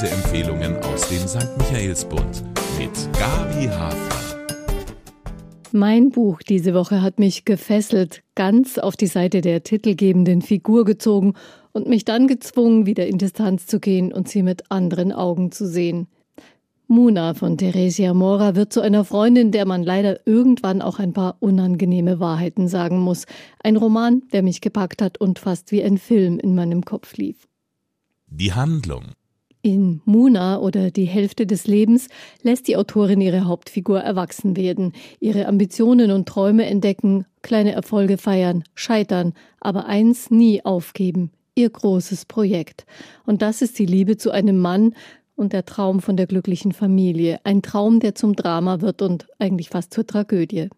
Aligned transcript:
Leseempfehlungen 0.00 0.76
aus 0.76 1.08
dem 1.08 1.26
St. 1.26 1.58
Michaelsbund 1.58 2.44
mit 2.78 2.92
Gabi 3.18 3.66
Hafner. 3.66 4.46
Mein 5.72 6.10
Buch 6.10 6.40
diese 6.40 6.72
Woche 6.72 7.02
hat 7.02 7.18
mich 7.18 7.44
gefesselt, 7.44 8.22
ganz 8.36 8.78
auf 8.78 8.96
die 8.96 9.08
Seite 9.08 9.40
der 9.40 9.64
titelgebenden 9.64 10.40
Figur 10.40 10.84
gezogen 10.84 11.34
und 11.72 11.88
mich 11.88 12.04
dann 12.04 12.28
gezwungen, 12.28 12.86
wieder 12.86 13.08
in 13.08 13.18
Distanz 13.18 13.66
zu 13.66 13.80
gehen 13.80 14.12
und 14.12 14.28
sie 14.28 14.44
mit 14.44 14.70
anderen 14.70 15.10
Augen 15.10 15.50
zu 15.50 15.66
sehen. 15.66 16.06
Muna 16.86 17.34
von 17.34 17.58
Theresia 17.58 18.14
Mora 18.14 18.54
wird 18.54 18.72
zu 18.72 18.80
einer 18.80 19.04
Freundin, 19.04 19.50
der 19.50 19.66
man 19.66 19.82
leider 19.82 20.24
irgendwann 20.28 20.80
auch 20.80 21.00
ein 21.00 21.12
paar 21.12 21.38
unangenehme 21.40 22.20
Wahrheiten 22.20 22.68
sagen 22.68 23.00
muss. 23.00 23.26
Ein 23.64 23.76
Roman, 23.76 24.22
der 24.32 24.44
mich 24.44 24.60
gepackt 24.60 25.02
hat 25.02 25.18
und 25.18 25.40
fast 25.40 25.72
wie 25.72 25.82
ein 25.82 25.98
Film 25.98 26.38
in 26.38 26.54
meinem 26.54 26.84
Kopf 26.84 27.16
lief. 27.16 27.48
Die 28.28 28.52
Handlung. 28.52 29.02
In 29.62 30.00
Muna 30.04 30.60
oder 30.60 30.90
die 30.90 31.04
Hälfte 31.04 31.46
des 31.46 31.66
Lebens 31.66 32.08
lässt 32.42 32.68
die 32.68 32.76
Autorin 32.76 33.20
ihre 33.20 33.46
Hauptfigur 33.46 34.00
erwachsen 34.00 34.56
werden, 34.56 34.92
ihre 35.20 35.46
Ambitionen 35.46 36.10
und 36.10 36.28
Träume 36.28 36.66
entdecken, 36.66 37.26
kleine 37.42 37.72
Erfolge 37.72 38.18
feiern, 38.18 38.64
scheitern, 38.74 39.34
aber 39.60 39.86
eins 39.86 40.30
nie 40.30 40.64
aufgeben, 40.64 41.32
ihr 41.54 41.70
großes 41.70 42.26
Projekt. 42.26 42.86
Und 43.26 43.42
das 43.42 43.60
ist 43.60 43.78
die 43.78 43.86
Liebe 43.86 44.16
zu 44.16 44.30
einem 44.30 44.58
Mann, 44.58 44.94
und 45.38 45.52
der 45.52 45.64
Traum 45.64 46.00
von 46.00 46.16
der 46.16 46.26
glücklichen 46.26 46.72
Familie. 46.72 47.38
Ein 47.44 47.62
Traum, 47.62 48.00
der 48.00 48.14
zum 48.14 48.34
Drama 48.34 48.80
wird 48.80 49.00
und 49.02 49.28
eigentlich 49.38 49.70
fast 49.70 49.94
zur 49.94 50.06
Tragödie. 50.06 50.68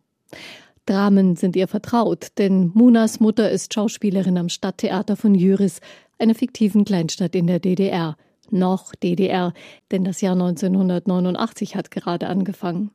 Dramen 0.87 1.37
sind 1.37 1.57
ihr 1.57 1.67
vertraut, 1.67 2.29
denn 2.39 2.71
Munas 2.75 3.21
Mutter 3.21 3.51
ist 3.51 3.73
Schauspielerin 3.73 4.37
am 4.37 4.49
Stadttheater 4.49 5.17
von 5.17 5.35
Jüris, 5.35 5.81
einer 6.19 6.35
fiktiven 6.35 6.85
Kleinstadt 6.85 7.35
in 7.35 7.47
der 7.47 7.59
DDR. 7.59 8.17
Noch 8.51 8.95
DDR, 8.95 9.53
denn 9.91 10.05
das 10.05 10.21
Jahr 10.21 10.33
1989 10.33 11.77
hat 11.77 11.91
gerade 11.91 12.29
angefangen. 12.29 12.91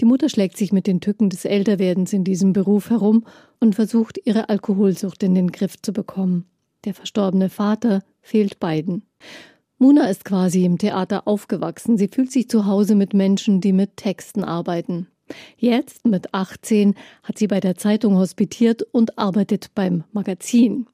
Die 0.00 0.04
Mutter 0.04 0.28
schlägt 0.28 0.56
sich 0.56 0.72
mit 0.72 0.86
den 0.86 1.00
Tücken 1.00 1.30
des 1.30 1.44
Älterwerdens 1.44 2.12
in 2.12 2.24
diesem 2.24 2.52
Beruf 2.52 2.90
herum 2.90 3.24
und 3.60 3.74
versucht, 3.74 4.18
ihre 4.24 4.48
Alkoholsucht 4.48 5.22
in 5.22 5.34
den 5.34 5.52
Griff 5.52 5.80
zu 5.80 5.92
bekommen. 5.92 6.46
Der 6.84 6.94
verstorbene 6.94 7.48
Vater 7.48 8.02
fehlt 8.20 8.60
beiden. 8.60 9.02
Muna 9.78 10.08
ist 10.08 10.24
quasi 10.24 10.64
im 10.64 10.78
Theater 10.78 11.26
aufgewachsen. 11.26 11.98
Sie 11.98 12.08
fühlt 12.08 12.30
sich 12.30 12.48
zu 12.48 12.66
Hause 12.66 12.94
mit 12.94 13.14
Menschen, 13.14 13.60
die 13.60 13.72
mit 13.72 13.96
Texten 13.96 14.44
arbeiten. 14.44 15.08
Jetzt, 15.56 16.06
mit 16.06 16.34
18, 16.34 16.94
hat 17.22 17.38
sie 17.38 17.46
bei 17.46 17.60
der 17.60 17.76
Zeitung 17.76 18.16
hospitiert 18.16 18.82
und 18.82 19.18
arbeitet 19.18 19.74
beim 19.74 20.04
Magazin. 20.12 20.86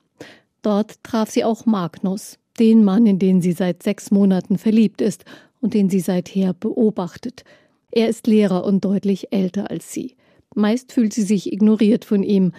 Dort 0.62 1.02
traf 1.02 1.30
sie 1.30 1.44
auch 1.44 1.66
Magnus, 1.66 2.38
den 2.58 2.84
Mann, 2.84 3.06
in 3.06 3.18
den 3.18 3.40
sie 3.40 3.52
seit 3.52 3.82
sechs 3.82 4.10
Monaten 4.10 4.58
verliebt 4.58 5.00
ist 5.00 5.24
und 5.60 5.74
den 5.74 5.88
sie 5.88 6.00
seither 6.00 6.52
beobachtet. 6.52 7.44
Er 7.90 8.08
ist 8.08 8.26
Lehrer 8.26 8.64
und 8.64 8.84
deutlich 8.84 9.32
älter 9.32 9.70
als 9.70 9.92
sie. 9.92 10.16
Meist 10.54 10.92
fühlt 10.92 11.12
sie 11.12 11.22
sich 11.22 11.52
ignoriert 11.52 12.04
von 12.04 12.22
ihm. 12.22 12.52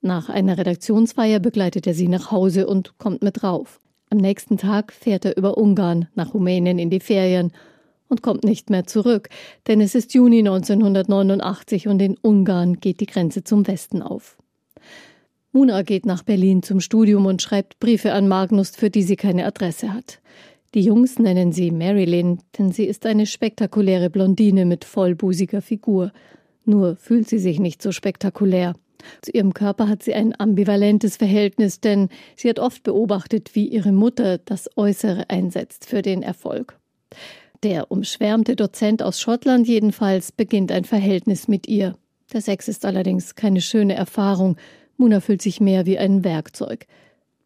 Nach 0.00 0.28
einer 0.28 0.58
Redaktionsfeier 0.58 1.40
begleitet 1.40 1.86
er 1.86 1.94
sie 1.94 2.08
nach 2.08 2.30
Hause 2.30 2.66
und 2.66 2.98
kommt 2.98 3.22
mit 3.22 3.42
rauf. 3.42 3.80
Am 4.10 4.18
nächsten 4.18 4.56
Tag 4.56 4.92
fährt 4.92 5.24
er 5.24 5.36
über 5.36 5.58
Ungarn 5.58 6.08
nach 6.14 6.34
Rumänien 6.34 6.78
in 6.78 6.90
die 6.90 7.00
Ferien 7.00 7.52
und 8.08 8.22
kommt 8.22 8.44
nicht 8.44 8.70
mehr 8.70 8.86
zurück, 8.86 9.28
denn 9.66 9.80
es 9.80 9.94
ist 9.94 10.14
Juni 10.14 10.38
1989 10.38 11.88
und 11.88 12.00
in 12.00 12.16
Ungarn 12.16 12.80
geht 12.80 13.00
die 13.00 13.06
Grenze 13.06 13.44
zum 13.44 13.66
Westen 13.66 14.00
auf. 14.00 14.37
Muna 15.52 15.82
geht 15.82 16.06
nach 16.06 16.22
Berlin 16.22 16.62
zum 16.62 16.80
Studium 16.80 17.26
und 17.26 17.40
schreibt 17.40 17.80
Briefe 17.80 18.12
an 18.12 18.28
Magnus, 18.28 18.70
für 18.70 18.90
die 18.90 19.02
sie 19.02 19.16
keine 19.16 19.46
Adresse 19.46 19.92
hat. 19.92 20.20
Die 20.74 20.82
Jungs 20.82 21.18
nennen 21.18 21.52
sie 21.52 21.70
Marilyn, 21.70 22.40
denn 22.58 22.72
sie 22.72 22.84
ist 22.84 23.06
eine 23.06 23.24
spektakuläre 23.24 24.10
Blondine 24.10 24.66
mit 24.66 24.84
vollbusiger 24.84 25.62
Figur. 25.62 26.12
Nur 26.66 26.96
fühlt 26.96 27.28
sie 27.28 27.38
sich 27.38 27.58
nicht 27.58 27.80
so 27.80 27.92
spektakulär. 27.92 28.74
Zu 29.22 29.30
ihrem 29.30 29.54
Körper 29.54 29.88
hat 29.88 30.02
sie 30.02 30.12
ein 30.12 30.38
ambivalentes 30.38 31.16
Verhältnis, 31.16 31.80
denn 31.80 32.10
sie 32.36 32.50
hat 32.50 32.58
oft 32.58 32.82
beobachtet, 32.82 33.54
wie 33.54 33.66
ihre 33.66 33.92
Mutter 33.92 34.38
das 34.38 34.68
Äußere 34.76 35.30
einsetzt 35.30 35.86
für 35.86 36.02
den 36.02 36.22
Erfolg. 36.22 36.78
Der 37.62 37.90
umschwärmte 37.90 38.54
Dozent 38.54 39.02
aus 39.02 39.20
Schottland 39.20 39.66
jedenfalls 39.66 40.30
beginnt 40.30 40.70
ein 40.70 40.84
Verhältnis 40.84 41.48
mit 41.48 41.66
ihr. 41.66 41.96
Der 42.32 42.42
Sex 42.42 42.68
ist 42.68 42.84
allerdings 42.84 43.34
keine 43.34 43.62
schöne 43.62 43.94
Erfahrung. 43.94 44.56
Muna 44.98 45.20
fühlt 45.20 45.40
sich 45.40 45.60
mehr 45.60 45.86
wie 45.86 45.96
ein 45.96 46.24
Werkzeug. 46.24 46.86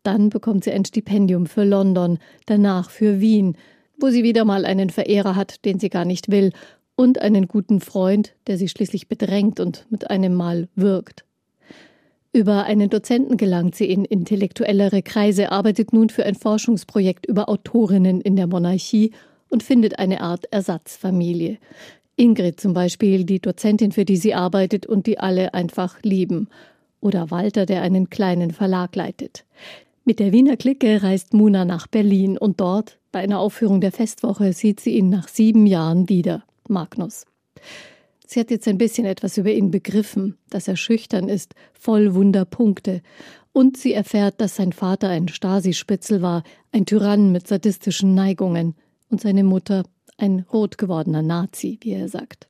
Dann 0.02 0.30
bekommt 0.30 0.64
sie 0.64 0.72
ein 0.72 0.84
Stipendium 0.84 1.46
für 1.46 1.64
London, 1.64 2.18
danach 2.46 2.90
für 2.90 3.20
Wien, 3.20 3.56
wo 3.98 4.08
sie 4.08 4.24
wieder 4.24 4.44
mal 4.44 4.64
einen 4.64 4.90
Verehrer 4.90 5.36
hat, 5.36 5.64
den 5.64 5.78
sie 5.78 5.90
gar 5.90 6.04
nicht 6.04 6.30
will, 6.30 6.52
und 6.96 7.20
einen 7.20 7.46
guten 7.48 7.80
Freund, 7.80 8.34
der 8.46 8.58
sie 8.58 8.68
schließlich 8.68 9.06
bedrängt 9.06 9.60
und 9.60 9.86
mit 9.90 10.10
einem 10.10 10.34
Mal 10.34 10.68
wirkt. 10.74 11.24
Über 12.32 12.64
einen 12.64 12.88
Dozenten 12.88 13.36
gelangt 13.36 13.74
sie 13.74 13.90
in 13.90 14.06
intellektuellere 14.06 15.02
Kreise, 15.02 15.52
arbeitet 15.52 15.92
nun 15.92 16.08
für 16.08 16.24
ein 16.24 16.34
Forschungsprojekt 16.34 17.26
über 17.26 17.48
Autorinnen 17.48 18.22
in 18.22 18.36
der 18.36 18.46
Monarchie 18.46 19.12
und 19.50 19.62
findet 19.62 19.98
eine 19.98 20.22
Art 20.22 20.46
Ersatzfamilie. 20.50 21.58
Ingrid 22.16 22.58
zum 22.58 22.72
Beispiel, 22.72 23.24
die 23.24 23.40
Dozentin, 23.40 23.92
für 23.92 24.06
die 24.06 24.16
sie 24.16 24.34
arbeitet 24.34 24.86
und 24.86 25.06
die 25.06 25.18
alle 25.18 25.52
einfach 25.52 26.02
lieben. 26.02 26.48
Oder 27.02 27.30
Walter, 27.30 27.66
der 27.66 27.82
einen 27.82 28.08
kleinen 28.08 28.52
Verlag 28.52 28.96
leitet. 28.96 29.44
Mit 30.04 30.20
der 30.20 30.32
Wiener 30.32 30.56
Clique 30.56 31.02
reist 31.02 31.34
Muna 31.34 31.64
nach 31.64 31.86
Berlin 31.86 32.38
und 32.38 32.60
dort, 32.60 32.98
bei 33.10 33.20
einer 33.20 33.40
Aufführung 33.40 33.80
der 33.80 33.92
Festwoche, 33.92 34.54
sieht 34.54 34.80
sie 34.80 34.96
ihn 34.96 35.10
nach 35.10 35.28
sieben 35.28 35.66
Jahren 35.66 36.08
wieder, 36.08 36.44
Magnus. 36.68 37.26
Sie 38.26 38.40
hat 38.40 38.50
jetzt 38.50 38.66
ein 38.66 38.78
bisschen 38.78 39.04
etwas 39.04 39.36
über 39.36 39.50
ihn 39.50 39.70
begriffen, 39.70 40.38
dass 40.48 40.68
er 40.68 40.76
schüchtern 40.76 41.28
ist, 41.28 41.54
voll 41.74 42.14
Wunderpunkte. 42.14 43.02
Und 43.52 43.76
sie 43.76 43.92
erfährt, 43.92 44.40
dass 44.40 44.56
sein 44.56 44.72
Vater 44.72 45.08
ein 45.08 45.28
Stasi-Spitzel 45.28 46.22
war, 46.22 46.44
ein 46.70 46.86
Tyrann 46.86 47.32
mit 47.32 47.46
sadistischen 47.46 48.14
Neigungen 48.14 48.74
und 49.10 49.20
seine 49.20 49.44
Mutter 49.44 49.82
ein 50.16 50.46
rot 50.52 50.78
gewordener 50.78 51.20
Nazi, 51.20 51.78
wie 51.82 51.92
er 51.92 52.08
sagt. 52.08 52.48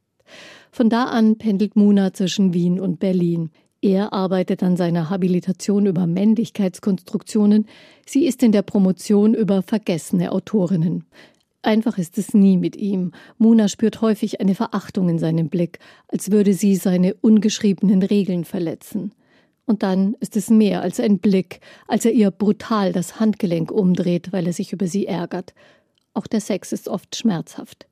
Von 0.70 0.88
da 0.88 1.04
an 1.04 1.36
pendelt 1.38 1.74
Muna 1.74 2.12
zwischen 2.12 2.54
Wien 2.54 2.78
und 2.78 3.00
Berlin. 3.00 3.50
Er 3.84 4.12
arbeitet 4.12 4.62
an 4.62 4.76
seiner 4.76 5.10
Habilitation 5.10 5.86
über 5.86 6.06
Männlichkeitskonstruktionen, 6.06 7.66
sie 8.06 8.26
ist 8.26 8.44
in 8.44 8.52
der 8.52 8.62
Promotion 8.62 9.34
über 9.34 9.60
vergessene 9.60 10.30
Autorinnen. 10.30 11.04
Einfach 11.62 11.98
ist 11.98 12.16
es 12.16 12.32
nie 12.32 12.56
mit 12.58 12.76
ihm. 12.76 13.10
Mona 13.38 13.66
spürt 13.66 14.00
häufig 14.00 14.40
eine 14.40 14.54
Verachtung 14.54 15.08
in 15.08 15.18
seinem 15.18 15.48
Blick, 15.48 15.80
als 16.06 16.30
würde 16.30 16.54
sie 16.54 16.76
seine 16.76 17.14
ungeschriebenen 17.14 18.04
Regeln 18.04 18.44
verletzen. 18.44 19.12
Und 19.66 19.82
dann 19.82 20.14
ist 20.20 20.36
es 20.36 20.48
mehr 20.48 20.82
als 20.82 21.00
ein 21.00 21.18
Blick, 21.18 21.60
als 21.88 22.04
er 22.04 22.12
ihr 22.12 22.30
brutal 22.30 22.92
das 22.92 23.18
Handgelenk 23.18 23.72
umdreht, 23.72 24.32
weil 24.32 24.46
er 24.46 24.52
sich 24.52 24.72
über 24.72 24.86
sie 24.86 25.08
ärgert. 25.08 25.54
Auch 26.14 26.28
der 26.28 26.40
Sex 26.40 26.70
ist 26.72 26.86
oft 26.86 27.16
schmerzhaft. 27.16 27.88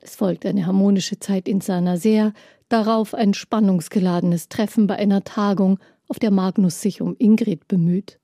Es 0.00 0.16
folgt 0.16 0.44
eine 0.44 0.66
harmonische 0.66 1.20
Zeit 1.20 1.46
in 1.46 1.60
Saint-Nazaire, 1.60 2.32
darauf 2.70 3.12
ein 3.12 3.34
spannungsgeladenes 3.34 4.48
Treffen 4.48 4.86
bei 4.86 4.96
einer 4.96 5.22
Tagung, 5.24 5.78
auf 6.08 6.18
der 6.18 6.30
Magnus 6.30 6.80
sich 6.80 7.02
um 7.02 7.14
Ingrid 7.18 7.68
bemüht. 7.68 8.18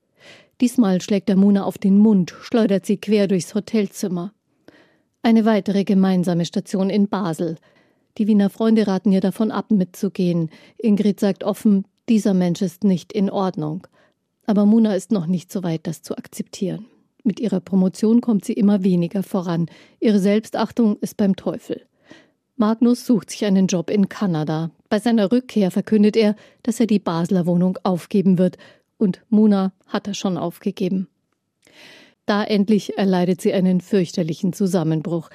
Diesmal 0.59 1.01
schlägt 1.01 1.29
der 1.29 1.35
Mona 1.35 1.63
auf 1.63 1.77
den 1.77 1.99
Mund, 1.99 2.33
schleudert 2.41 2.85
sie 2.85 2.97
quer 2.97 3.27
durchs 3.27 3.53
Hotelzimmer. 3.53 4.33
Eine 5.21 5.45
weitere 5.45 5.83
gemeinsame 5.83 6.45
Station 6.45 6.89
in 6.89 7.07
Basel. 7.07 7.57
Die 8.17 8.27
Wiener 8.27 8.49
Freunde 8.49 8.87
raten 8.87 9.11
ihr 9.11 9.21
davon 9.21 9.51
ab, 9.51 9.69
mitzugehen. 9.69 10.49
Ingrid 10.77 11.19
sagt 11.19 11.43
offen, 11.43 11.85
dieser 12.09 12.33
Mensch 12.33 12.61
ist 12.61 12.83
nicht 12.83 13.13
in 13.13 13.29
Ordnung. 13.29 13.85
Aber 14.45 14.65
Muna 14.65 14.95
ist 14.95 15.11
noch 15.11 15.27
nicht 15.27 15.51
so 15.51 15.61
weit, 15.63 15.85
das 15.85 16.01
zu 16.01 16.17
akzeptieren. 16.17 16.85
Mit 17.23 17.39
ihrer 17.39 17.59
Promotion 17.59 18.21
kommt 18.21 18.45
sie 18.45 18.53
immer 18.53 18.83
weniger 18.83 19.21
voran. 19.21 19.67
Ihre 19.99 20.19
Selbstachtung 20.19 20.97
ist 21.01 21.17
beim 21.17 21.35
Teufel. 21.35 21.81
Magnus 22.59 23.05
sucht 23.05 23.29
sich 23.29 23.45
einen 23.45 23.67
Job 23.67 23.91
in 23.91 24.09
Kanada. 24.09 24.71
Bei 24.89 24.97
seiner 24.97 25.31
Rückkehr 25.31 25.69
verkündet 25.69 26.17
er, 26.17 26.35
dass 26.63 26.79
er 26.79 26.87
die 26.87 26.97
Basler 26.97 27.45
Wohnung 27.45 27.77
aufgeben 27.83 28.39
wird. 28.39 28.57
Und 28.97 29.21
Muna 29.29 29.73
hat 29.85 30.07
er 30.07 30.15
schon 30.15 30.37
aufgegeben. 30.39 31.07
Da 32.25 32.43
endlich 32.43 32.97
erleidet 32.97 33.41
sie 33.41 33.53
einen 33.53 33.79
fürchterlichen 33.79 34.53
Zusammenbruch. 34.53 35.29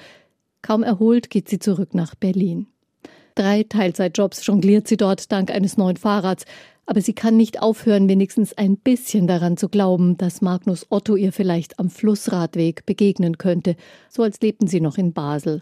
Kaum 0.61 0.83
erholt 0.83 1.29
geht 1.29 1.47
sie 1.47 1.59
zurück 1.59 1.93
nach 1.95 2.13
Berlin. 2.13 2.67
Drei 3.35 3.63
Teilzeitjobs 3.63 4.45
jongliert 4.45 4.89
sie 4.89 4.97
dort 4.97 5.31
dank 5.31 5.49
eines 5.49 5.77
neuen 5.77 5.97
Fahrrads, 5.97 6.43
aber 6.85 6.99
sie 6.99 7.13
kann 7.13 7.37
nicht 7.37 7.61
aufhören, 7.61 8.09
wenigstens 8.09 8.53
ein 8.57 8.75
bisschen 8.75 9.27
daran 9.27 9.55
zu 9.55 9.69
glauben, 9.69 10.17
dass 10.17 10.41
Magnus 10.41 10.87
Otto 10.89 11.15
ihr 11.15 11.31
vielleicht 11.31 11.79
am 11.79 11.89
Flussradweg 11.89 12.85
begegnen 12.85 13.37
könnte, 13.37 13.77
so 14.09 14.23
als 14.23 14.41
lebten 14.41 14.67
sie 14.67 14.81
noch 14.81 14.97
in 14.97 15.13
Basel. 15.13 15.61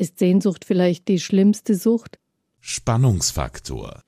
Ist 0.00 0.18
Sehnsucht 0.18 0.64
vielleicht 0.64 1.08
die 1.08 1.20
schlimmste 1.20 1.74
Sucht? 1.74 2.18
Spannungsfaktor 2.58 4.02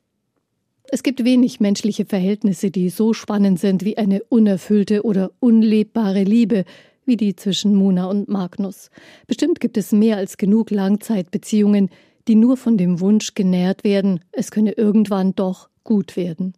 es 0.94 1.02
gibt 1.02 1.24
wenig 1.24 1.58
menschliche 1.58 2.04
Verhältnisse, 2.04 2.70
die 2.70 2.90
so 2.90 3.14
spannend 3.14 3.58
sind 3.58 3.82
wie 3.82 3.96
eine 3.96 4.22
unerfüllte 4.24 5.06
oder 5.06 5.30
unlebbare 5.40 6.22
Liebe, 6.22 6.66
wie 7.06 7.16
die 7.16 7.34
zwischen 7.34 7.74
Muna 7.74 8.04
und 8.04 8.28
Magnus. 8.28 8.90
Bestimmt 9.26 9.58
gibt 9.58 9.78
es 9.78 9.92
mehr 9.92 10.18
als 10.18 10.36
genug 10.36 10.70
Langzeitbeziehungen, 10.70 11.88
die 12.28 12.34
nur 12.34 12.58
von 12.58 12.76
dem 12.76 13.00
Wunsch 13.00 13.32
genährt 13.34 13.84
werden, 13.84 14.20
es 14.32 14.50
könne 14.50 14.72
irgendwann 14.72 15.34
doch 15.34 15.70
gut 15.82 16.14
werden. 16.14 16.52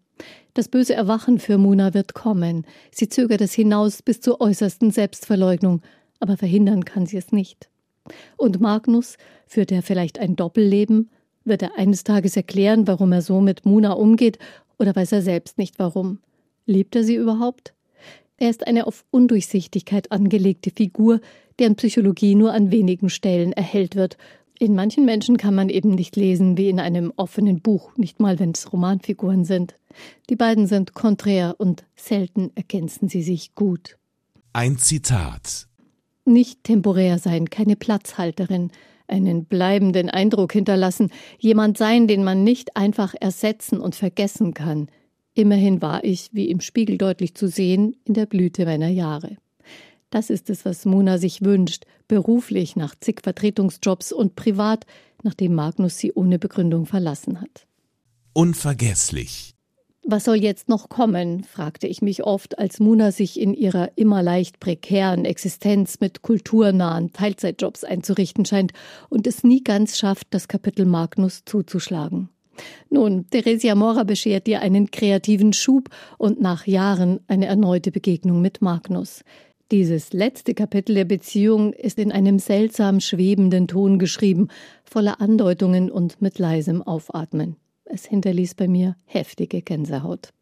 Das 0.53 0.69
böse 0.69 0.95
Erwachen 0.95 1.39
für 1.39 1.57
Muna 1.57 1.95
wird 1.95 2.15
kommen. 2.15 2.67
Sie 2.91 3.09
zögert 3.09 3.41
es 3.41 3.53
hinaus 3.53 4.03
bis 4.03 4.21
zur 4.21 4.41
äußersten 4.41 4.91
Selbstverleugnung, 4.91 5.81
aber 6.19 6.37
verhindern 6.37 6.85
kann 6.85 7.07
sie 7.07 7.19
es 7.19 7.31
nicht. 7.31 7.69
Und 8.37 8.61
Magnus, 8.61 9.17
führt 9.47 9.73
er 9.73 9.83
vielleicht 9.83 10.19
ein 10.19 10.37
Doppelleben? 10.37 11.11
Wird 11.45 11.63
er 11.63 11.77
eines 11.77 12.05
Tages 12.05 12.37
erklären, 12.37 12.87
warum 12.87 13.13
er 13.13 13.23
so 13.23 13.41
mit 13.41 13.65
Muna 13.67 13.93
umgeht, 13.93 14.39
oder 14.79 14.95
weiß 14.95 15.13
er 15.13 15.23
selbst 15.23 15.59
nicht 15.59 15.79
warum? 15.79 16.19
Liebt 16.67 16.97
er 16.97 17.05
sie 17.05 17.17
überhaupt? 17.17 17.75
Er 18.37 18.51
ist 18.51 18.67
eine 18.67 18.87
auf 18.87 19.05
Undurchsichtigkeit 19.11 20.11
angelegte 20.11 20.71
Figur, 20.71 21.21
deren 21.59 21.77
Psychologie 21.77 22.35
nur 22.35 22.53
an 22.53 22.71
wenigen 22.71 23.09
Stellen 23.09 23.53
erhellt 23.53 23.95
wird. 23.95 24.17
In 24.59 24.75
manchen 24.75 25.05
Menschen 25.05 25.37
kann 25.37 25.55
man 25.55 25.69
eben 25.69 25.91
nicht 25.91 26.17
lesen 26.17 26.57
wie 26.57 26.69
in 26.69 26.81
einem 26.81 27.13
offenen 27.17 27.61
Buch, 27.61 27.97
nicht 27.97 28.21
mal 28.21 28.39
wenn 28.39 28.51
es 28.51 28.73
Romanfiguren 28.73 29.45
sind. 29.45 29.75
Die 30.31 30.37
beiden 30.37 30.67
sind 30.67 30.95
konträr 30.95 31.57
und 31.59 31.85
selten 31.97 32.51
ergänzen 32.55 33.09
sie 33.09 33.23
sich 33.23 33.55
gut. 33.55 33.99
Ein 34.53 34.79
Zitat. 34.79 35.69
Nicht 36.25 36.65
temporär 36.65 37.19
sein, 37.19 37.51
keine 37.51 37.77
Platzhalterin, 37.77 38.71
einen 39.07 39.45
bleibenden 39.45 40.09
Eindruck 40.09 40.53
hinterlassen, 40.53 41.11
jemand 41.39 41.77
sein, 41.77 42.07
den 42.07 42.25
man 42.25 42.45
nicht 42.45 42.77
einfach 42.77 43.15
ersetzen 43.21 43.81
und 43.81 43.95
vergessen 43.95 44.55
kann. 44.55 44.89
Immerhin 45.35 45.83
war 45.83 46.05
ich, 46.05 46.31
wie 46.33 46.49
im 46.49 46.61
Spiegel 46.61 46.97
deutlich 46.97 47.35
zu 47.35 47.49
sehen, 47.49 47.97
in 48.05 48.15
der 48.15 48.27
Blüte 48.27 48.65
meiner 48.65 48.89
Jahre. 48.89 49.37
Das 50.11 50.31
ist 50.31 50.49
es, 50.49 50.65
was 50.65 50.85
Mona 50.85 51.19
sich 51.19 51.43
wünscht, 51.43 51.87
beruflich 52.07 52.77
nach 52.77 52.95
zig 52.99 53.21
Vertretungsjobs 53.23 54.13
und 54.13 54.37
privat, 54.37 54.87
nachdem 55.23 55.55
Magnus 55.55 55.99
sie 55.99 56.13
ohne 56.13 56.39
Begründung 56.39 56.87
verlassen 56.87 57.41
hat. 57.41 57.67
Unvergesslich. 58.33 59.54
Was 60.07 60.25
soll 60.25 60.37
jetzt 60.37 60.69
noch 60.69 60.91
kommen? 60.91 61.45
fragte 61.45 61.87
ich 61.87 62.03
mich 62.03 62.25
oft, 62.25 62.59
als 62.59 62.79
Muna 62.79 63.11
sich 63.11 63.41
in 63.41 63.55
ihrer 63.55 63.91
immer 63.97 64.23
leicht 64.23 64.61
prekären 64.61 65.25
Existenz 65.25 65.99
mit 65.99 66.21
kulturnahen 66.21 67.15
Teilzeitjobs 67.15 67.85
einzurichten 67.85 68.45
scheint 68.45 68.73
und 69.09 69.27
es 69.27 69.45
nie 69.45 69.65
ganz 69.65 69.97
schafft, 69.97 70.27
das 70.31 70.47
Kapitel 70.47 70.85
Magnus 70.85 71.45
zuzuschlagen. 71.47 72.29
Nun, 72.91 73.31
Theresia 73.31 73.75
Mora 73.75 74.05
beschert 74.05 74.47
ihr 74.47 74.61
einen 74.61 74.91
kreativen 74.91 75.55
Schub 75.55 75.89
und 76.19 76.39
nach 76.39 76.67
Jahren 76.67 77.21
eine 77.27 77.47
erneute 77.47 77.91
Begegnung 77.91 78.43
mit 78.43 78.61
Magnus. 78.61 79.23
Dieses 79.71 80.13
letzte 80.13 80.53
Kapitel 80.53 80.95
der 80.97 81.07
Beziehung 81.07 81.73
ist 81.73 81.99
in 81.99 82.13
einem 82.13 82.39
seltsam 82.39 83.01
schwebenden 83.01 83.69
Ton 83.69 83.99
geschrieben, 83.99 84.49
voller 84.85 85.23
Andeutungen 85.23 85.91
und 85.91 86.21
mit 86.21 86.39
leisem 86.39 86.83
Aufatmen. 86.83 87.57
Es 87.85 88.07
hinterließ 88.07 88.55
bei 88.55 88.69
mir 88.69 88.97
heftige 89.05 89.63
Gänsehaut. 89.63 90.33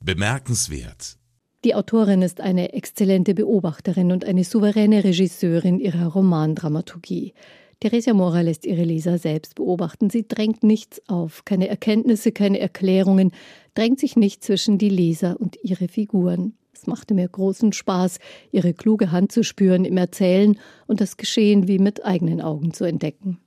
Bemerkenswert. 0.00 1.16
Die 1.64 1.74
Autorin 1.74 2.22
ist 2.22 2.40
eine 2.40 2.72
exzellente 2.72 3.34
Beobachterin 3.34 4.12
und 4.12 4.24
eine 4.24 4.44
souveräne 4.44 5.04
Regisseurin 5.04 5.78
ihrer 5.78 6.06
Romandramaturgie. 6.06 7.34
Theresia 7.80 8.14
Mora 8.14 8.40
lässt 8.40 8.64
ihre 8.64 8.84
Leser 8.84 9.18
selbst 9.18 9.54
beobachten. 9.56 10.08
Sie 10.10 10.26
drängt 10.26 10.62
nichts 10.62 11.02
auf, 11.08 11.44
keine 11.44 11.68
Erkenntnisse, 11.68 12.32
keine 12.32 12.60
Erklärungen, 12.60 13.32
drängt 13.74 14.00
sich 14.00 14.16
nicht 14.16 14.42
zwischen 14.42 14.78
die 14.78 14.88
Leser 14.88 15.38
und 15.38 15.58
ihre 15.62 15.88
Figuren. 15.88 16.54
Es 16.72 16.86
machte 16.86 17.12
mir 17.12 17.28
großen 17.28 17.74
Spaß, 17.74 18.20
ihre 18.52 18.72
kluge 18.72 19.12
Hand 19.12 19.32
zu 19.32 19.44
spüren 19.44 19.84
im 19.84 19.98
Erzählen 19.98 20.58
und 20.86 21.02
das 21.02 21.18
Geschehen 21.18 21.68
wie 21.68 21.78
mit 21.78 22.06
eigenen 22.06 22.40
Augen 22.40 22.72
zu 22.72 22.84
entdecken. 22.84 23.38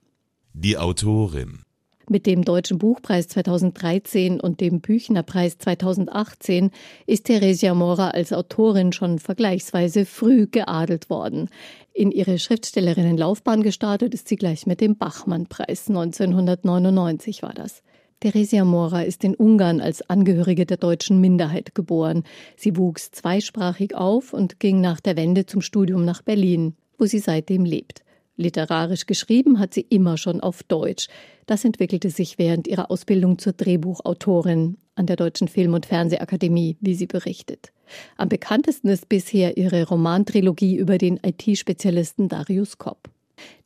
Die 0.52 0.78
Autorin. 0.78 1.63
Mit 2.06 2.26
dem 2.26 2.44
Deutschen 2.44 2.76
Buchpreis 2.76 3.28
2013 3.28 4.38
und 4.38 4.60
dem 4.60 4.82
Büchnerpreis 4.82 5.56
2018 5.56 6.70
ist 7.06 7.24
Theresia 7.24 7.72
Mora 7.72 8.10
als 8.10 8.34
Autorin 8.34 8.92
schon 8.92 9.18
vergleichsweise 9.18 10.04
früh 10.04 10.46
geadelt 10.46 11.08
worden. 11.08 11.48
In 11.94 12.10
ihre 12.10 12.38
Schriftstellerinnenlaufbahn 12.38 13.62
gestartet 13.62 14.12
ist 14.12 14.28
sie 14.28 14.36
gleich 14.36 14.66
mit 14.66 14.82
dem 14.82 14.98
Bachmann-Preis 14.98 15.88
1999 15.88 17.42
war 17.42 17.54
das. 17.54 17.82
Theresia 18.20 18.66
Mora 18.66 19.00
ist 19.02 19.24
in 19.24 19.34
Ungarn 19.34 19.80
als 19.80 20.08
Angehörige 20.10 20.66
der 20.66 20.76
deutschen 20.76 21.22
Minderheit 21.22 21.74
geboren. 21.74 22.24
Sie 22.56 22.76
wuchs 22.76 23.12
zweisprachig 23.12 23.94
auf 23.94 24.34
und 24.34 24.60
ging 24.60 24.82
nach 24.82 25.00
der 25.00 25.16
Wende 25.16 25.46
zum 25.46 25.62
Studium 25.62 26.04
nach 26.04 26.20
Berlin, 26.20 26.74
wo 26.98 27.06
sie 27.06 27.18
seitdem 27.18 27.64
lebt. 27.64 28.03
Literarisch 28.36 29.06
geschrieben 29.06 29.60
hat 29.60 29.74
sie 29.74 29.86
immer 29.88 30.16
schon 30.16 30.40
auf 30.40 30.62
Deutsch. 30.64 31.08
Das 31.46 31.64
entwickelte 31.64 32.10
sich 32.10 32.38
während 32.38 32.66
ihrer 32.66 32.90
Ausbildung 32.90 33.38
zur 33.38 33.52
Drehbuchautorin 33.52 34.76
an 34.96 35.06
der 35.06 35.16
Deutschen 35.16 35.48
Film- 35.48 35.74
und 35.74 35.86
Fernsehakademie, 35.86 36.76
wie 36.80 36.94
sie 36.94 37.06
berichtet. 37.06 37.72
Am 38.16 38.28
bekanntesten 38.28 38.88
ist 38.88 39.08
bisher 39.08 39.56
ihre 39.56 39.86
Romantrilogie 39.86 40.76
über 40.76 40.98
den 40.98 41.20
IT-Spezialisten 41.22 42.28
Darius 42.28 42.78
Kopp. 42.78 43.10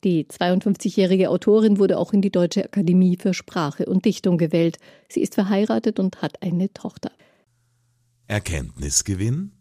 Die 0.04 0.24
52-jährige 0.24 1.30
Autorin 1.30 1.78
wurde 1.78 1.98
auch 1.98 2.12
in 2.12 2.22
die 2.22 2.30
Deutsche 2.30 2.64
Akademie 2.64 3.16
für 3.16 3.34
Sprache 3.34 3.86
und 3.86 4.04
Dichtung 4.04 4.38
gewählt. 4.38 4.78
Sie 5.08 5.20
ist 5.20 5.34
verheiratet 5.34 5.98
und 5.98 6.22
hat 6.22 6.42
eine 6.42 6.72
Tochter. 6.72 7.10
Erkenntnisgewinn? 8.26 9.52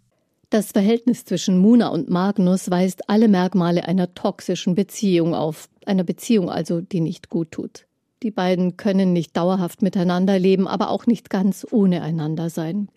Das 0.49 0.71
Verhältnis 0.71 1.25
zwischen 1.25 1.57
Muna 1.57 1.89
und 1.89 2.09
Magnus 2.09 2.71
weist 2.71 3.09
alle 3.09 3.27
Merkmale 3.27 3.83
einer 3.85 4.13
toxischen 4.13 4.75
Beziehung 4.75 5.35
auf, 5.35 5.67
einer 5.85 6.05
Beziehung 6.05 6.49
also, 6.49 6.79
die 6.79 7.01
nicht 7.01 7.29
gut 7.29 7.51
tut. 7.51 7.85
Die 8.23 8.31
beiden 8.31 8.77
können 8.77 9.11
nicht 9.11 9.35
dauerhaft 9.35 9.81
miteinander 9.81 10.39
leben, 10.39 10.65
aber 10.65 10.89
auch 10.89 11.05
nicht 11.05 11.29
ganz 11.29 11.67
ohne 11.69 12.01
einander 12.01 12.49
sein. 12.49 12.87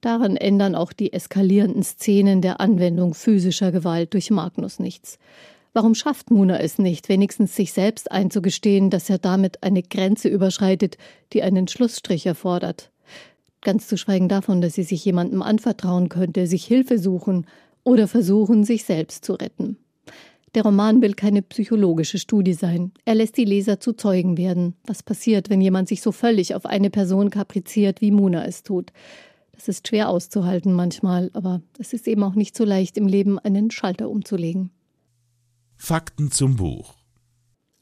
Daran 0.00 0.36
ändern 0.36 0.74
auch 0.74 0.94
die 0.94 1.12
eskalierenden 1.12 1.82
Szenen 1.82 2.40
der 2.40 2.60
Anwendung 2.60 3.12
physischer 3.12 3.72
Gewalt 3.72 4.14
durch 4.14 4.30
Magnus 4.30 4.78
nichts. 4.78 5.18
Warum 5.74 5.94
schafft 5.94 6.30
Muna 6.30 6.58
es 6.60 6.78
nicht, 6.78 7.10
wenigstens 7.10 7.54
sich 7.54 7.74
selbst 7.74 8.10
einzugestehen, 8.10 8.88
dass 8.88 9.10
er 9.10 9.18
damit 9.18 9.62
eine 9.62 9.82
Grenze 9.82 10.28
überschreitet, 10.28 10.96
die 11.34 11.42
einen 11.42 11.68
Schlussstrich 11.68 12.24
erfordert? 12.24 12.90
Ganz 13.66 13.88
zu 13.88 13.98
schweigen 13.98 14.28
davon, 14.28 14.60
dass 14.60 14.74
sie 14.74 14.84
sich 14.84 15.04
jemandem 15.04 15.42
anvertrauen 15.42 16.08
könnte, 16.08 16.46
sich 16.46 16.64
Hilfe 16.64 17.00
suchen 17.00 17.48
oder 17.82 18.06
versuchen, 18.06 18.62
sich 18.62 18.84
selbst 18.84 19.24
zu 19.24 19.32
retten. 19.32 19.76
Der 20.54 20.62
Roman 20.62 21.02
will 21.02 21.14
keine 21.14 21.42
psychologische 21.42 22.18
Studie 22.18 22.52
sein. 22.52 22.92
Er 23.04 23.16
lässt 23.16 23.36
die 23.36 23.44
Leser 23.44 23.80
zu 23.80 23.94
Zeugen 23.94 24.36
werden. 24.38 24.76
Was 24.86 25.02
passiert, 25.02 25.50
wenn 25.50 25.60
jemand 25.60 25.88
sich 25.88 26.00
so 26.00 26.12
völlig 26.12 26.54
auf 26.54 26.64
eine 26.64 26.90
Person 26.90 27.28
kapriziert, 27.28 28.00
wie 28.00 28.12
Muna 28.12 28.46
es 28.46 28.62
tut? 28.62 28.92
Das 29.50 29.66
ist 29.66 29.88
schwer 29.88 30.10
auszuhalten 30.10 30.72
manchmal, 30.72 31.32
aber 31.32 31.60
es 31.76 31.92
ist 31.92 32.06
eben 32.06 32.22
auch 32.22 32.36
nicht 32.36 32.56
so 32.56 32.64
leicht, 32.64 32.96
im 32.96 33.08
Leben 33.08 33.36
einen 33.40 33.72
Schalter 33.72 34.08
umzulegen. 34.08 34.70
Fakten 35.76 36.30
zum 36.30 36.54
Buch. 36.54 36.94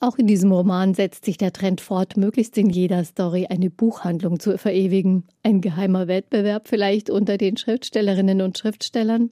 Auch 0.00 0.18
in 0.18 0.26
diesem 0.26 0.52
Roman 0.52 0.92
setzt 0.94 1.24
sich 1.24 1.38
der 1.38 1.52
Trend 1.52 1.80
fort, 1.80 2.16
möglichst 2.16 2.58
in 2.58 2.68
jeder 2.68 3.04
Story 3.04 3.46
eine 3.48 3.70
Buchhandlung 3.70 4.38
zu 4.38 4.58
verewigen. 4.58 5.24
Ein 5.42 5.60
geheimer 5.60 6.08
Wettbewerb 6.08 6.68
vielleicht 6.68 7.08
unter 7.08 7.38
den 7.38 7.56
Schriftstellerinnen 7.56 8.42
und 8.42 8.58
Schriftstellern. 8.58 9.30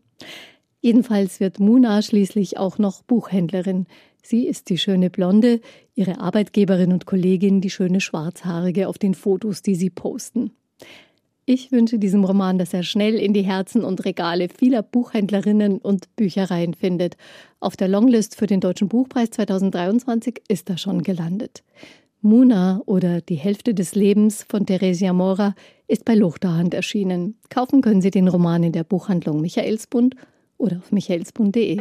Jedenfalls 0.80 1.40
wird 1.40 1.60
Muna 1.60 2.00
schließlich 2.02 2.58
auch 2.58 2.78
noch 2.78 3.02
Buchhändlerin. 3.02 3.86
Sie 4.22 4.46
ist 4.46 4.70
die 4.70 4.78
schöne 4.78 5.10
Blonde, 5.10 5.60
ihre 5.94 6.20
Arbeitgeberin 6.20 6.92
und 6.92 7.06
Kollegin 7.06 7.60
die 7.60 7.70
schöne 7.70 8.00
Schwarzhaarige 8.00 8.88
auf 8.88 8.98
den 8.98 9.14
Fotos, 9.14 9.62
die 9.62 9.74
sie 9.74 9.90
posten. 9.90 10.52
Ich 11.44 11.72
wünsche 11.72 11.98
diesem 11.98 12.22
Roman, 12.22 12.56
dass 12.56 12.72
er 12.72 12.84
schnell 12.84 13.14
in 13.16 13.32
die 13.32 13.42
Herzen 13.42 13.82
und 13.82 14.04
Regale 14.04 14.48
vieler 14.48 14.82
Buchhändlerinnen 14.82 15.78
und 15.78 16.14
Büchereien 16.14 16.74
findet. 16.74 17.16
Auf 17.58 17.76
der 17.76 17.88
Longlist 17.88 18.36
für 18.36 18.46
den 18.46 18.60
Deutschen 18.60 18.88
Buchpreis 18.88 19.30
2023 19.30 20.40
ist 20.46 20.70
er 20.70 20.78
schon 20.78 21.02
gelandet. 21.02 21.64
Muna 22.20 22.80
oder 22.86 23.20
Die 23.20 23.34
Hälfte 23.34 23.74
des 23.74 23.96
Lebens 23.96 24.46
von 24.48 24.66
Theresia 24.66 25.12
Mora 25.12 25.56
ist 25.88 26.04
bei 26.04 26.14
Luchterhand 26.14 26.74
erschienen. 26.74 27.36
Kaufen 27.50 27.80
können 27.80 28.02
Sie 28.02 28.12
den 28.12 28.28
Roman 28.28 28.62
in 28.62 28.72
der 28.72 28.84
Buchhandlung 28.84 29.40
Michaelsbund 29.40 30.14
oder 30.58 30.76
auf 30.76 30.92
michaelsbund.de. 30.92 31.80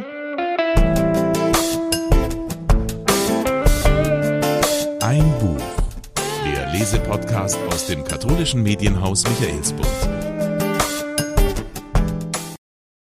Lesepodcast 6.82 7.60
aus 7.72 7.86
dem 7.86 8.02
katholischen 8.02 8.60
Medienhaus 8.60 9.22
Michaelsbund. 9.22 9.86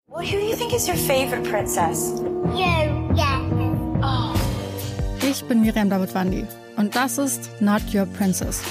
Well, 0.08 0.26
who 0.26 0.40
do 0.40 0.48
you 0.48 0.56
think 0.56 0.74
is 0.74 0.88
your 0.88 0.96
favorite 0.96 1.48
princess? 1.48 2.20
You, 2.56 3.16
yeah. 3.16 3.40
Oh. 4.02 4.34
Ich 5.22 5.44
bin 5.44 5.62
Miriam 5.62 5.92
Davidwandi 5.92 6.48
und 6.76 6.96
das 6.96 7.20
ist 7.20 7.52
Not 7.62 7.84
Your 7.94 8.08
Princess. 8.08 8.64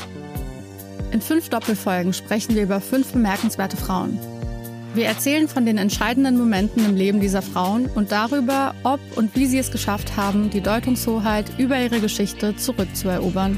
In 1.12 1.20
fünf 1.20 1.50
Doppelfolgen 1.50 2.12
sprechen 2.12 2.56
wir 2.56 2.64
über 2.64 2.80
fünf 2.80 3.12
bemerkenswerte 3.12 3.76
Frauen. 3.76 4.18
Wir 4.94 5.06
erzählen 5.06 5.46
von 5.46 5.66
den 5.66 5.78
entscheidenden 5.78 6.36
Momenten 6.36 6.84
im 6.84 6.96
Leben 6.96 7.20
dieser 7.20 7.42
Frauen 7.42 7.86
und 7.94 8.10
darüber, 8.10 8.74
ob 8.82 8.98
und 9.14 9.36
wie 9.36 9.46
sie 9.46 9.58
es 9.58 9.70
geschafft 9.70 10.16
haben, 10.16 10.50
die 10.50 10.62
Deutungshoheit 10.62 11.46
über 11.58 11.78
ihre 11.78 12.00
Geschichte 12.00 12.56
zurückzuerobern. 12.56 13.56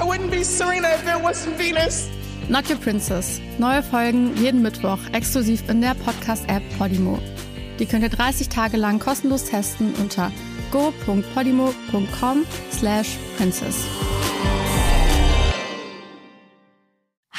I 0.00 0.04
wouldn't 0.04 0.30
be 0.30 0.42
Serena 0.44 0.88
if 0.88 1.04
there 1.04 1.18
wasn't 1.22 1.56
Venus. 1.56 2.08
Not 2.48 2.68
Your 2.68 2.78
Princess. 2.78 3.40
Neue 3.58 3.82
Folgen 3.82 4.36
jeden 4.36 4.60
Mittwoch 4.62 4.98
exklusiv 5.12 5.68
in 5.68 5.80
der 5.80 5.94
Podcast-App 5.94 6.62
Podimo. 6.78 7.18
Die 7.78 7.86
könnt 7.86 8.02
ihr 8.02 8.10
30 8.10 8.48
Tage 8.48 8.76
lang 8.76 8.98
kostenlos 8.98 9.44
testen 9.44 9.94
unter 9.94 10.30
go.podimo.com 10.70 12.44
slash 12.70 13.16
princess. 13.36 13.84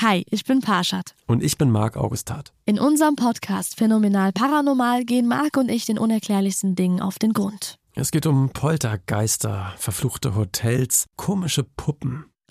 Hi, 0.01 0.25
ich 0.29 0.43
bin 0.43 0.62
Parshad. 0.62 1.15
Und 1.27 1.43
ich 1.43 1.57
bin 1.57 1.69
Marc 1.71 1.97
Augustat. 1.97 2.51
In 2.65 2.79
unserem 2.79 3.15
Podcast 3.15 3.77
Phänomenal 3.77 4.31
Paranormal 4.31 5.05
gehen 5.05 5.27
Marc 5.27 5.57
und 5.57 5.69
ich 5.69 5.85
den 5.85 5.97
unerklärlichsten 5.97 6.75
Dingen 6.75 7.01
auf 7.01 7.17
den 7.19 7.33
Grund. 7.33 7.77
Es 7.93 8.12
geht 8.12 8.25
um 8.25 8.50
Poltergeister, 8.50 9.74
verfluchte 9.77 10.35
Hotels, 10.35 11.05
komische 11.15 11.63
Puppen. 11.63 12.25